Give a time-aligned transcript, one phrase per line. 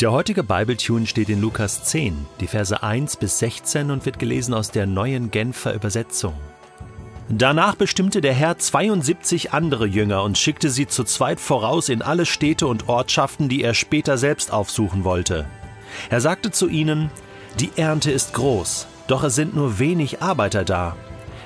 [0.00, 4.54] Der heutige Bibletune steht in Lukas 10, die Verse 1 bis 16 und wird gelesen
[4.54, 6.32] aus der neuen Genfer Übersetzung.
[7.28, 12.24] Danach bestimmte der Herr 72 andere Jünger und schickte sie zu zweit voraus in alle
[12.24, 15.44] Städte und Ortschaften, die er später selbst aufsuchen wollte.
[16.08, 17.10] Er sagte zu ihnen,
[17.58, 20.96] Die Ernte ist groß, doch es sind nur wenig Arbeiter da.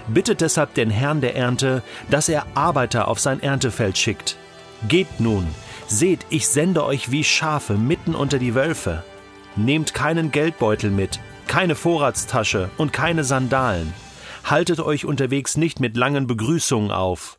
[0.06, 4.36] Bittet deshalb den Herrn der Ernte, dass er Arbeiter auf sein Erntefeld schickt.
[4.86, 5.48] Geht nun,
[5.94, 9.04] Seht, ich sende euch wie Schafe mitten unter die Wölfe.
[9.54, 13.94] Nehmt keinen Geldbeutel mit, keine Vorratstasche und keine Sandalen.
[14.42, 17.38] Haltet euch unterwegs nicht mit langen Begrüßungen auf.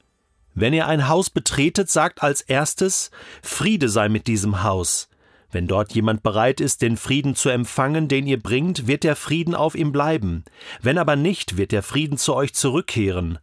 [0.53, 5.09] Wenn ihr ein Haus betretet, sagt als erstes Friede sei mit diesem Haus.
[5.51, 9.53] Wenn dort jemand bereit ist, den Frieden zu empfangen, den ihr bringt, wird der Frieden
[9.53, 10.45] auf ihm bleiben.
[10.81, 13.37] Wenn aber nicht, wird der Frieden zu euch zurückkehren.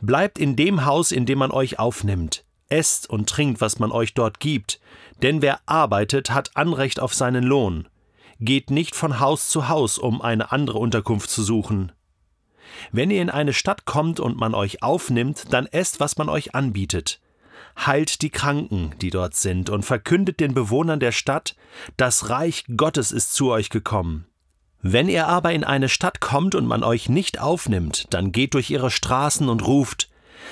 [0.00, 2.44] Bleibt in dem Haus, in dem man euch aufnimmt.
[2.68, 4.80] Esst und trinkt, was man euch dort gibt,
[5.22, 7.88] denn wer arbeitet, hat Anrecht auf seinen Lohn.
[8.40, 11.92] Geht nicht von Haus zu Haus, um eine andere Unterkunft zu suchen.
[12.92, 16.54] Wenn ihr in eine Stadt kommt und man euch aufnimmt, dann esst, was man euch
[16.54, 17.20] anbietet.
[17.86, 21.56] Heilt die Kranken, die dort sind, und verkündet den Bewohnern der Stadt,
[21.96, 24.26] das Reich Gottes ist zu euch gekommen.
[24.80, 28.70] Wenn ihr aber in eine Stadt kommt und man euch nicht aufnimmt, dann geht durch
[28.70, 30.07] ihre Straßen und ruft,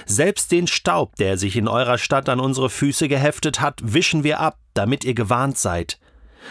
[0.06, 4.40] selbst den Staub, der sich in eurer Stadt an unsere Füße geheftet hat, wischen wir
[4.40, 5.98] ab, damit ihr gewarnt seid.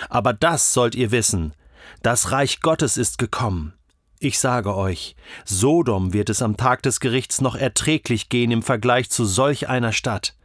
[0.10, 1.54] Aber das sollt ihr wissen,
[2.02, 3.74] das Reich Gottes ist gekommen.
[4.20, 9.10] Ich sage euch, Sodom wird es am Tag des Gerichts noch erträglich gehen im Vergleich
[9.10, 10.36] zu solch einer Stadt.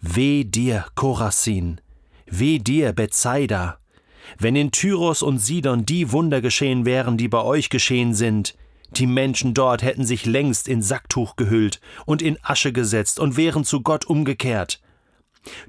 [0.00, 1.80] Weh dir, Korasin,
[2.26, 3.78] weh dir, Bethsaida,
[4.38, 8.56] wenn in Tyros und Sidon die Wunder geschehen wären, die bei euch geschehen sind,
[8.98, 13.64] die Menschen dort hätten sich längst in Sacktuch gehüllt und in Asche gesetzt und wären
[13.64, 14.80] zu Gott umgekehrt.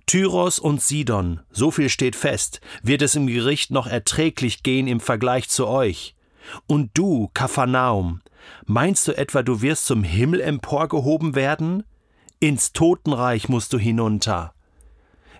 [0.06, 5.00] Tyros und Sidon, so viel steht fest, wird es im Gericht noch erträglich gehen im
[5.00, 6.16] Vergleich zu euch.
[6.66, 8.22] Und du, Kapharnaum,
[8.66, 11.84] meinst du etwa, du wirst zum Himmel emporgehoben werden?
[12.40, 14.54] Ins Totenreich musst du hinunter.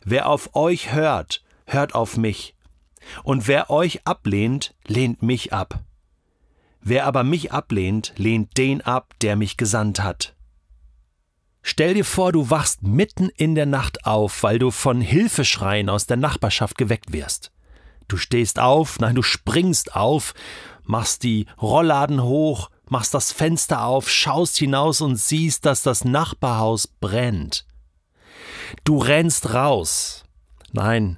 [0.04, 2.56] Wer auf euch hört, hört auf mich.
[3.24, 5.84] Und wer euch ablehnt, lehnt mich ab.
[6.82, 10.36] Wer aber mich ablehnt, lehnt den ab, der mich gesandt hat.
[11.62, 16.06] Stell dir vor, du wachst mitten in der Nacht auf, weil du von Hilfeschreien aus
[16.06, 17.52] der Nachbarschaft geweckt wirst.
[18.08, 20.34] Du stehst auf, nein, du springst auf,
[20.86, 26.88] machst die Rollladen hoch, machst das Fenster auf, schaust hinaus und siehst, dass das Nachbarhaus
[26.88, 27.66] brennt.
[28.84, 30.24] Du rennst raus.
[30.72, 31.18] Nein,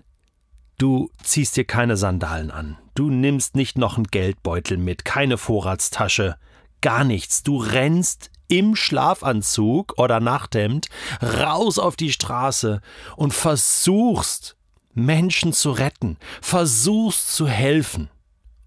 [0.80, 2.78] du ziehst dir keine Sandalen an.
[3.00, 6.36] Du nimmst nicht noch einen Geldbeutel mit, keine Vorratstasche,
[6.82, 7.44] gar nichts.
[7.44, 10.90] Du rennst im Schlafanzug oder Nachthemd
[11.24, 12.82] raus auf die Straße
[13.16, 14.58] und versuchst,
[14.94, 18.10] Menschen zu retten, versuchst zu helfen.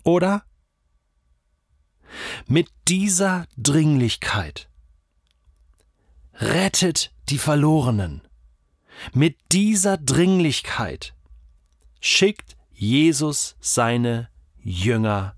[0.02, 0.44] Oder?
[2.46, 4.70] Mit dieser Dringlichkeit
[6.36, 8.22] rettet die Verlorenen.
[9.12, 11.14] Mit dieser Dringlichkeit
[12.00, 14.28] schickt Jesus seine
[14.58, 15.36] Jünger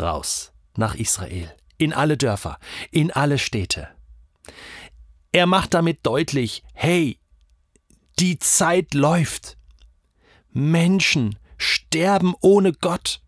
[0.00, 2.58] raus nach Israel, in alle Dörfer,
[2.90, 3.86] in alle Städte.
[5.30, 7.20] Er macht damit deutlich, hey,
[8.18, 9.56] die Zeit läuft.
[10.50, 13.22] Menschen sterben ohne Gott.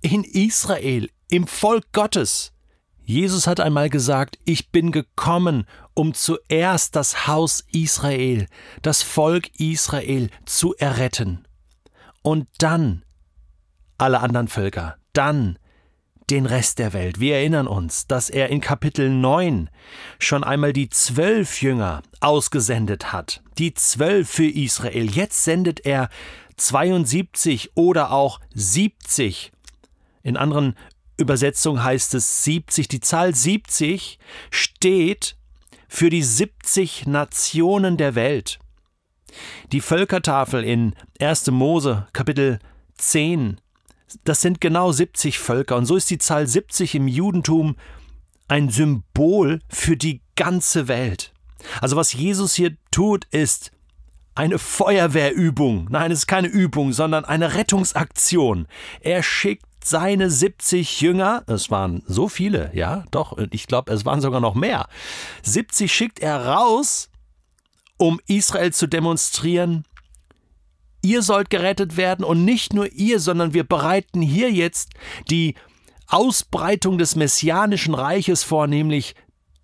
[0.00, 2.52] In Israel, im Volk Gottes.
[3.04, 8.48] Jesus hat einmal gesagt, ich bin gekommen, um zuerst das Haus Israel,
[8.82, 11.46] das Volk Israel zu erretten
[12.22, 13.04] und dann
[13.98, 15.58] alle anderen Völker, dann
[16.30, 17.18] den Rest der Welt.
[17.18, 19.68] Wir erinnern uns, dass er in Kapitel 9
[20.18, 25.10] schon einmal die zwölf Jünger ausgesendet hat, die zwölf für Israel.
[25.10, 26.08] Jetzt sendet er
[26.56, 29.50] 72 oder auch 70.
[30.22, 30.76] In anderen
[31.16, 32.86] Übersetzungen heißt es 70.
[32.86, 34.18] Die Zahl 70
[34.50, 35.36] steht
[35.88, 38.59] für die 70 Nationen der Welt.
[39.72, 41.50] Die Völkertafel in 1.
[41.50, 42.58] Mose Kapitel
[42.96, 43.60] 10,
[44.24, 47.76] das sind genau 70 Völker und so ist die Zahl 70 im Judentum
[48.48, 51.32] ein Symbol für die ganze Welt.
[51.80, 53.70] Also was Jesus hier tut, ist
[54.34, 55.88] eine Feuerwehrübung.
[55.90, 58.66] Nein, es ist keine Übung, sondern eine Rettungsaktion.
[59.00, 64.20] Er schickt seine 70 Jünger, es waren so viele, ja, doch, ich glaube, es waren
[64.20, 64.88] sogar noch mehr.
[65.42, 67.09] 70 schickt er raus
[68.00, 69.84] um Israel zu demonstrieren,
[71.02, 74.90] ihr sollt gerettet werden und nicht nur ihr, sondern wir bereiten hier jetzt
[75.28, 75.54] die
[76.06, 79.14] Ausbreitung des messianischen Reiches vor, nämlich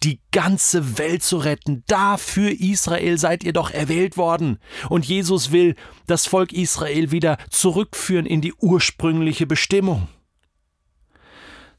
[0.03, 1.83] die ganze Welt zu retten.
[1.87, 4.59] Dafür Israel seid ihr doch erwählt worden.
[4.91, 5.75] Und Jesus will
[6.06, 10.09] das Volk Israel wieder zurückführen in die ursprüngliche Bestimmung.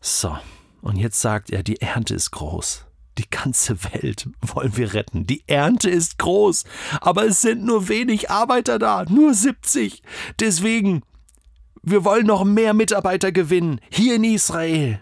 [0.01, 0.35] So,
[0.81, 2.86] und jetzt sagt er, die Ernte ist groß.
[3.17, 5.25] Die ganze Welt wollen wir retten.
[5.25, 6.65] Die Ernte ist groß,
[7.01, 10.03] aber es sind nur wenig Arbeiter da, nur 70.
[10.39, 11.01] Deswegen,
[11.81, 15.01] wir wollen noch mehr Mitarbeiter gewinnen, hier in Israel.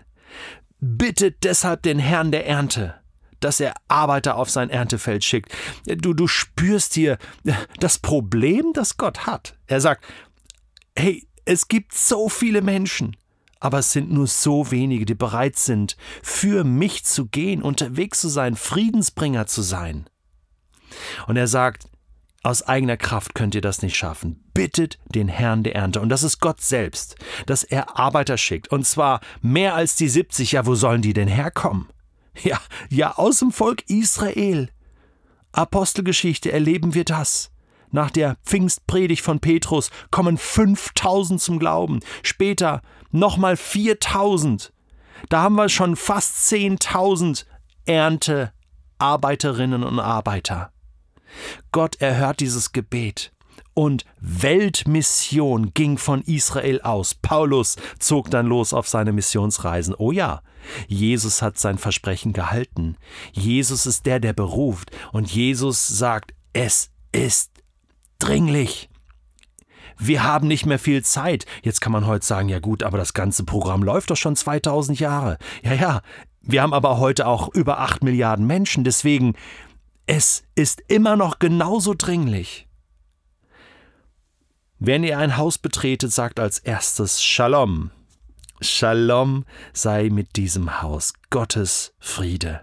[0.80, 2.96] Bittet deshalb den Herrn der Ernte,
[3.40, 5.52] dass er Arbeiter auf sein Erntefeld schickt.
[5.86, 7.18] Du, du spürst hier
[7.80, 9.58] das Problem, das Gott hat.
[9.68, 10.06] Er sagt,
[10.98, 13.16] hey, es gibt so viele Menschen,
[13.66, 18.30] aber es sind nur so wenige, die bereit sind, für mich zu gehen, unterwegs zu
[18.30, 20.06] sein, Friedensbringer zu sein.
[21.26, 21.88] Und er sagt,
[22.44, 24.44] aus eigener Kraft könnt ihr das nicht schaffen.
[24.54, 26.00] Bittet den Herrn der Ernte.
[26.00, 27.16] Und das ist Gott selbst,
[27.48, 28.68] dass er Arbeiter schickt.
[28.68, 30.52] Und zwar mehr als die 70.
[30.52, 31.88] Ja, wo sollen die denn herkommen?
[32.44, 34.70] Ja, ja, aus dem Volk Israel.
[35.54, 37.50] Apostelgeschichte erleben wir das.
[37.92, 42.00] Nach der Pfingstpredigt von Petrus kommen 5000 zum Glauben.
[42.24, 44.72] Später nochmal 4000.
[45.30, 47.46] Da haben wir schon fast 10.000
[47.86, 50.72] Erntearbeiterinnen und Arbeiter.
[51.72, 53.32] Gott erhört dieses Gebet.
[53.74, 57.14] Und Weltmission ging von Israel aus.
[57.14, 59.94] Paulus zog dann los auf seine Missionsreisen.
[59.98, 60.42] Oh ja,
[60.88, 62.96] Jesus hat sein Versprechen gehalten.
[63.34, 64.92] Jesus ist der, der beruft.
[65.12, 67.52] Und Jesus sagt, es ist
[68.20, 68.90] dringlich.
[69.98, 71.46] Wir haben nicht mehr viel Zeit.
[71.64, 75.00] Jetzt kann man heute sagen, ja gut, aber das ganze Programm läuft doch schon 2000
[75.00, 75.38] Jahre.
[75.64, 76.02] Ja, ja.
[76.42, 78.84] Wir haben aber heute auch über 8 Milliarden Menschen.
[78.84, 79.34] Deswegen,
[80.06, 82.68] es ist immer noch genauso dringlich.
[84.78, 87.92] Wenn ihr ein Haus betretet, sagt als erstes Shalom.
[88.62, 92.62] Shalom sei mit diesem Haus, Gottes Friede.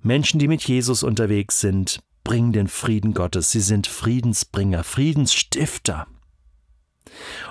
[0.00, 3.50] Menschen, die mit Jesus unterwegs sind, bringen den Frieden Gottes.
[3.50, 6.06] Sie sind Friedensbringer, Friedensstifter.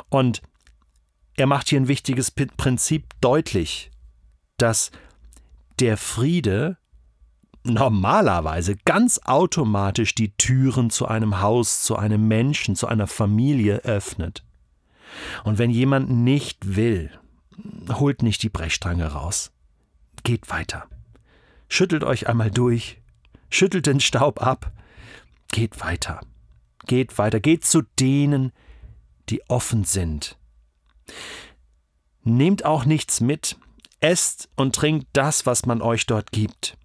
[0.09, 0.41] Und
[1.35, 3.91] er macht hier ein wichtiges Prinzip deutlich,
[4.57, 4.91] dass
[5.79, 6.77] der Friede
[7.63, 14.43] normalerweise ganz automatisch die Türen zu einem Haus, zu einem Menschen, zu einer Familie öffnet.
[15.43, 17.11] Und wenn jemand nicht will,
[17.89, 19.51] holt nicht die Brechstange raus.
[20.23, 20.87] Geht weiter.
[21.67, 23.00] Schüttelt euch einmal durch,
[23.51, 24.71] schüttelt den Staub ab,
[25.51, 26.21] geht weiter.
[26.87, 28.51] Geht weiter, geht zu denen,
[29.29, 30.37] die offen sind.
[32.23, 33.57] Nehmt auch nichts mit,
[33.99, 36.77] esst und trinkt das, was man euch dort gibt.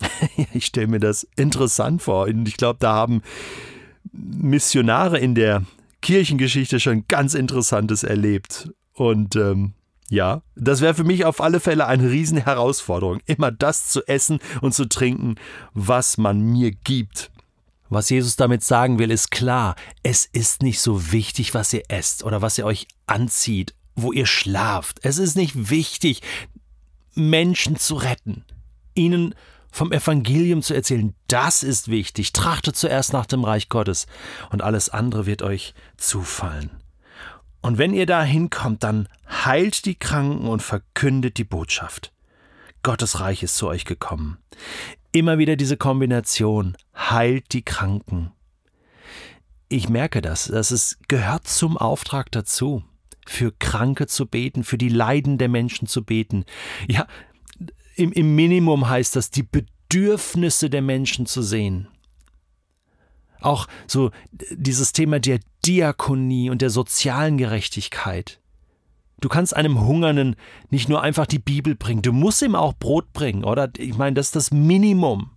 [0.52, 3.22] ich stelle mir das interessant vor und ich glaube, da haben
[4.12, 5.64] Missionare in der
[6.02, 8.70] Kirchengeschichte schon ganz Interessantes erlebt.
[8.92, 9.72] Und ähm,
[10.12, 14.74] ja, das wäre für mich auf alle Fälle eine Riesenherausforderung, immer das zu essen und
[14.74, 15.36] zu trinken,
[15.72, 17.30] was man mir gibt.
[17.88, 22.24] Was Jesus damit sagen will, ist klar, es ist nicht so wichtig, was ihr esst
[22.24, 24.98] oder was ihr euch anzieht, wo ihr schlaft.
[25.02, 26.20] Es ist nicht wichtig,
[27.14, 28.44] Menschen zu retten,
[28.92, 29.34] ihnen
[29.70, 32.32] vom Evangelium zu erzählen, das ist wichtig.
[32.34, 34.06] Trachtet zuerst nach dem Reich Gottes
[34.50, 36.82] und alles andere wird euch zufallen.
[37.62, 42.12] Und wenn ihr da hinkommt, dann heilt die Kranken und verkündet die Botschaft.
[42.82, 44.38] Gottes Reich ist zu euch gekommen.
[45.12, 48.32] Immer wieder diese Kombination, heilt die Kranken.
[49.68, 52.82] Ich merke das, das ist, gehört zum Auftrag dazu,
[53.26, 56.44] für Kranke zu beten, für die Leiden der Menschen zu beten.
[56.88, 57.06] Ja,
[57.94, 61.88] im, im Minimum heißt das, die Bedürfnisse der Menschen zu sehen.
[63.42, 64.10] Auch so
[64.50, 68.40] dieses Thema der Diakonie und der sozialen Gerechtigkeit.
[69.20, 70.34] Du kannst einem Hungernden
[70.70, 73.70] nicht nur einfach die Bibel bringen, du musst ihm auch Brot bringen, oder?
[73.78, 75.30] Ich meine, das ist das Minimum.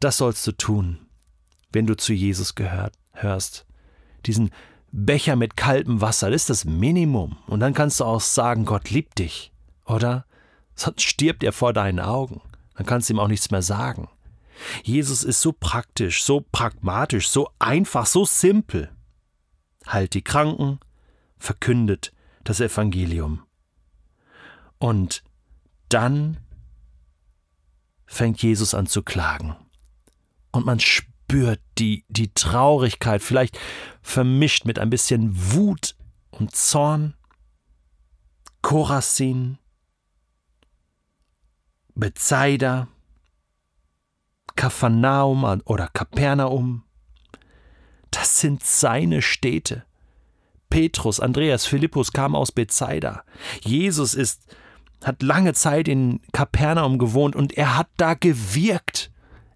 [0.00, 0.98] Das sollst du tun,
[1.70, 3.66] wenn du zu Jesus gehört, hörst.
[4.24, 4.50] Diesen
[4.90, 7.36] Becher mit kaltem Wasser, das ist das Minimum.
[7.46, 9.52] Und dann kannst du auch sagen, Gott liebt dich,
[9.84, 10.24] oder?
[10.74, 12.40] Sonst stirbt er vor deinen Augen.
[12.74, 14.08] Dann kannst du ihm auch nichts mehr sagen.
[14.82, 18.90] Jesus ist so praktisch, so pragmatisch, so einfach, so simpel.
[19.86, 20.78] Heilt die Kranken,
[21.38, 22.12] verkündet
[22.44, 23.42] das Evangelium.
[24.78, 25.22] Und
[25.88, 26.38] dann
[28.06, 29.56] fängt Jesus an zu klagen.
[30.50, 33.58] Und man spürt die, die Traurigkeit, vielleicht
[34.02, 35.96] vermischt mit ein bisschen Wut
[36.30, 37.14] und Zorn.
[38.60, 39.58] Korasin,
[41.94, 42.88] Bethsaida,
[44.62, 46.84] Kapernaum oder Kapernaum.
[48.12, 49.84] Das sind seine Städte.
[50.70, 53.24] Petrus, Andreas, Philippus kamen aus Bethsaida.
[53.64, 54.54] Jesus ist
[55.02, 59.10] hat lange Zeit in Kapernaum gewohnt und er hat da gewirkt.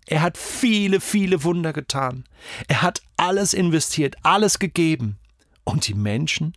[0.07, 2.25] Er hat viele, viele Wunder getan.
[2.67, 5.21] Er hat alles investiert, alles gegeben.
[5.63, 6.53] Und die Menschen,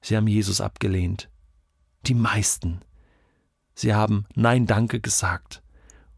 [0.00, 1.28] sie haben Jesus abgelehnt.
[2.06, 2.82] Die meisten.
[3.74, 5.62] Sie haben Nein, danke gesagt.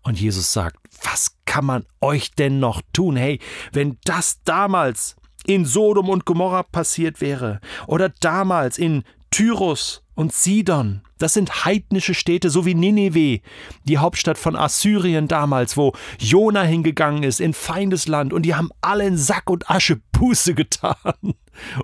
[0.03, 3.17] Und Jesus sagt, was kann man euch denn noch tun?
[3.17, 3.39] Hey,
[3.73, 5.17] wenn das damals
[5.47, 12.15] in Sodom und Gomorra passiert wäre oder damals in Tyrus und Sidon, das sind heidnische
[12.15, 13.43] Städte, so wie Nineveh,
[13.85, 19.07] die Hauptstadt von Assyrien damals, wo Jona hingegangen ist, in Feindesland, und die haben alle
[19.07, 20.95] in Sack und Asche Buße getan,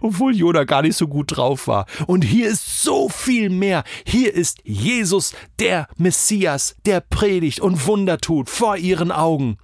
[0.01, 1.87] obwohl Jona gar nicht so gut drauf war.
[2.07, 3.83] Und hier ist so viel mehr.
[4.07, 9.59] Hier ist Jesus, der Messias, der predigt und Wunder tut vor ihren Augen.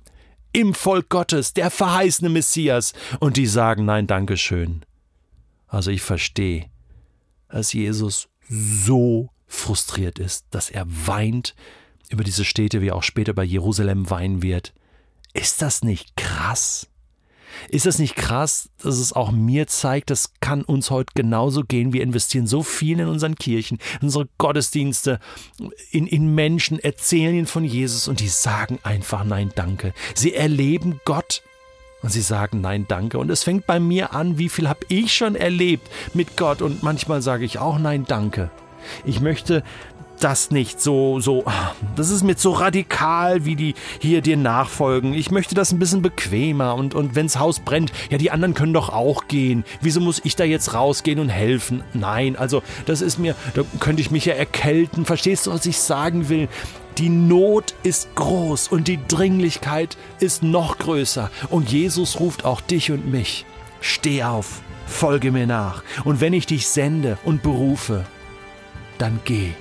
[0.52, 2.94] Im Volk Gottes, der verheißene Messias.
[3.20, 4.84] Und die sagen, nein, Dankeschön.
[5.68, 6.66] Also ich verstehe,
[7.48, 11.54] dass Jesus so frustriert ist, dass er weint
[12.10, 14.74] über diese Städte, wie auch später bei Jerusalem weinen wird.
[15.32, 16.88] Ist das nicht krass?
[17.68, 21.92] Ist das nicht krass, dass es auch mir zeigt, das kann uns heute genauso gehen.
[21.92, 25.20] Wir investieren so viel in unseren Kirchen, in unsere Gottesdienste,
[25.90, 29.94] in, in Menschen, erzählen ihnen von Jesus und die sagen einfach Nein, danke.
[30.14, 31.42] Sie erleben Gott
[32.02, 33.18] und sie sagen Nein, danke.
[33.18, 36.82] Und es fängt bei mir an, wie viel habe ich schon erlebt mit Gott und
[36.82, 38.50] manchmal sage ich auch Nein, danke.
[39.04, 39.62] Ich möchte
[40.22, 41.44] das nicht so, so,
[41.96, 45.14] das ist mir so radikal, wie die hier dir nachfolgen.
[45.14, 48.72] Ich möchte das ein bisschen bequemer und, und wenn's Haus brennt, ja, die anderen können
[48.72, 49.64] doch auch gehen.
[49.80, 51.82] Wieso muss ich da jetzt rausgehen und helfen?
[51.92, 55.04] Nein, also, das ist mir, da könnte ich mich ja erkälten.
[55.04, 56.48] Verstehst du, was ich sagen will?
[56.98, 61.30] Die Not ist groß und die Dringlichkeit ist noch größer.
[61.48, 63.46] Und Jesus ruft auch dich und mich.
[63.80, 65.82] Steh auf, folge mir nach.
[66.04, 68.04] Und wenn ich dich sende und berufe,
[68.98, 69.52] dann geh.